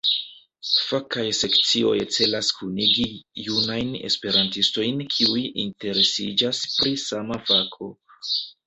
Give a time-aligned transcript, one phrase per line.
[0.85, 3.05] Fakaj sekcioj celas kunigi
[3.49, 7.97] junajn Esperantistojn kiuj interesiĝas pri sama fako.